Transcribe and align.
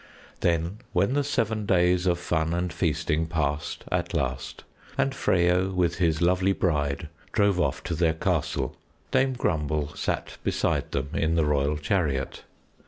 Then 0.39 0.79
when 0.93 1.13
the 1.13 1.23
seven 1.23 1.67
days 1.67 2.07
of 2.07 2.17
fun 2.17 2.55
and 2.55 2.73
feasting 2.73 3.27
passed 3.27 3.83
at 3.91 4.15
last, 4.15 4.63
and 4.97 5.13
Freyo 5.13 5.71
with 5.71 5.99
his 5.99 6.23
lovely 6.23 6.53
bride 6.53 7.07
drove 7.33 7.59
off 7.61 7.83
to 7.83 7.93
their 7.93 8.15
castle, 8.15 8.75
Dame 9.11 9.33
Grumble 9.33 9.95
sat 9.95 10.37
beside 10.43 10.91
them 10.91 11.09
in 11.13 11.35
the 11.35 11.45
royal 11.45 11.77
chariot. 11.77 12.41